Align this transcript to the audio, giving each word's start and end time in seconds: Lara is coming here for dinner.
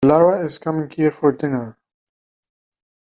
Lara 0.03 0.43
is 0.43 0.57
coming 0.57 0.89
here 0.89 1.11
for 1.11 1.31
dinner. 1.31 1.77